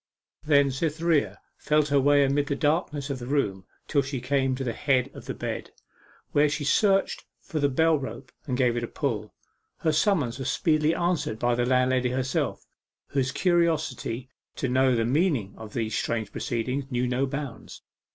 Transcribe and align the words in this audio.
Then 0.43 0.71
Cytherea 0.71 1.39
felt 1.59 1.89
her 1.89 1.99
way 2.01 2.23
amid 2.25 2.47
the 2.47 2.55
darkness 2.55 3.11
of 3.11 3.19
the 3.19 3.27
room 3.27 3.65
till 3.87 4.01
she 4.01 4.19
came 4.19 4.55
to 4.55 4.63
the 4.63 4.73
head 4.73 5.11
of 5.13 5.25
the 5.27 5.35
bed, 5.35 5.69
where 6.31 6.49
she 6.49 6.63
searched 6.63 7.23
for 7.39 7.59
the 7.59 7.69
bell 7.69 7.99
rope 7.99 8.31
and 8.47 8.57
gave 8.57 8.75
it 8.75 8.83
a 8.83 8.87
pull. 8.87 9.35
Her 9.77 9.91
summons 9.91 10.39
was 10.39 10.49
speedily 10.51 10.95
answered 10.95 11.37
by 11.37 11.53
the 11.53 11.67
landlady 11.67 12.09
herself, 12.09 12.65
whose 13.09 13.31
curiosity 13.31 14.27
to 14.55 14.67
know 14.67 14.95
the 14.95 15.05
meaning 15.05 15.53
of 15.55 15.75
these 15.75 15.93
strange 15.95 16.31
proceedings 16.31 16.85
knew 16.89 17.05
no 17.05 17.27
bounds. 17.27 17.83